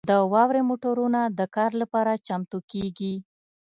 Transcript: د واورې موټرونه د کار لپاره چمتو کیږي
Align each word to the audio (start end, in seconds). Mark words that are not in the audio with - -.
د 0.09 0.11
واورې 0.33 0.61
موټرونه 0.69 1.21
د 1.39 1.41
کار 1.55 1.71
لپاره 1.81 2.21
چمتو 2.27 2.57
کیږي 2.71 3.13